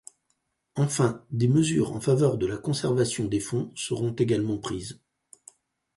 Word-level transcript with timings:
Enfin, 0.73 1.23
des 1.29 1.47
mesures 1.47 1.91
en 1.91 1.99
faveur 2.01 2.39
de 2.39 2.47
la 2.47 2.57
conservation 2.57 3.25
des 3.25 3.39
fonds 3.39 3.71
seront 3.75 4.13
également 4.13 4.57
prises. 4.57 4.99